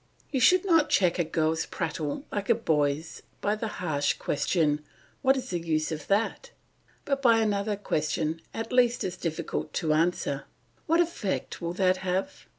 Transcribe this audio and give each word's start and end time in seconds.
You 0.31 0.39
should 0.39 0.65
not 0.65 0.89
check 0.89 1.19
a 1.19 1.23
girl's 1.23 1.67
prattle 1.67 2.25
like 2.31 2.49
a 2.49 2.55
boy's 2.55 3.21
by 3.39 3.53
the 3.55 3.67
harsh 3.67 4.13
question, 4.13 4.83
"What 5.21 5.37
is 5.37 5.51
the 5.51 5.59
use 5.59 5.91
of 5.91 6.07
that?" 6.07 6.49
but 7.05 7.21
by 7.21 7.37
another 7.37 7.75
question 7.75 8.41
at 8.51 8.73
least 8.73 9.03
as 9.03 9.15
difficult 9.15 9.73
to 9.73 9.93
answer, 9.93 10.45
"What 10.87 11.01
effect 11.01 11.61
will 11.61 11.73
that 11.73 11.97
have?" 11.97 12.47